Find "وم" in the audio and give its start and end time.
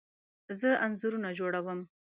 1.65-1.79